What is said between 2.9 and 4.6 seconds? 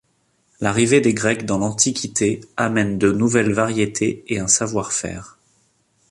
de nouvelles variétés et un